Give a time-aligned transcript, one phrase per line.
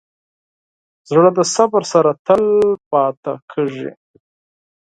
[1.09, 2.43] زړه د صبر سره تل
[2.89, 3.89] پاتې کېږي.